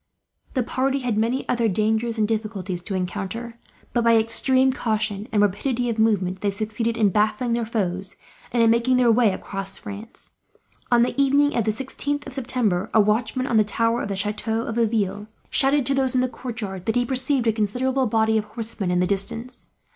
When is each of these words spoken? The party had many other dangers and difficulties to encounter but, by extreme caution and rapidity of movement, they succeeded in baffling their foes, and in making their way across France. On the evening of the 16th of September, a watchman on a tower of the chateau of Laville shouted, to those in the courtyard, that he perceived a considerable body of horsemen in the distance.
The 0.55 0.63
party 0.63 1.01
had 1.01 1.15
many 1.15 1.47
other 1.47 1.67
dangers 1.67 2.17
and 2.17 2.27
difficulties 2.27 2.81
to 2.85 2.95
encounter 2.95 3.59
but, 3.93 4.03
by 4.03 4.17
extreme 4.17 4.73
caution 4.73 5.27
and 5.31 5.43
rapidity 5.43 5.89
of 5.89 5.99
movement, 5.99 6.41
they 6.41 6.49
succeeded 6.49 6.97
in 6.97 7.09
baffling 7.09 7.53
their 7.53 7.67
foes, 7.67 8.15
and 8.51 8.63
in 8.63 8.71
making 8.71 8.97
their 8.97 9.11
way 9.11 9.31
across 9.31 9.77
France. 9.77 10.37
On 10.89 11.03
the 11.03 11.13
evening 11.21 11.55
of 11.55 11.65
the 11.65 11.71
16th 11.71 12.25
of 12.25 12.33
September, 12.33 12.89
a 12.95 12.99
watchman 12.99 13.45
on 13.45 13.59
a 13.59 13.63
tower 13.63 14.01
of 14.01 14.07
the 14.07 14.15
chateau 14.15 14.63
of 14.63 14.75
Laville 14.75 15.27
shouted, 15.51 15.85
to 15.85 15.93
those 15.93 16.15
in 16.15 16.21
the 16.21 16.27
courtyard, 16.27 16.87
that 16.87 16.95
he 16.95 17.05
perceived 17.05 17.45
a 17.45 17.53
considerable 17.53 18.07
body 18.07 18.39
of 18.39 18.45
horsemen 18.45 18.89
in 18.89 19.01
the 19.01 19.05
distance. 19.05 19.69